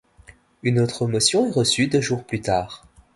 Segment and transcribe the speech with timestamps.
[0.63, 2.87] Une autre motion est reçue deux jours plus tard.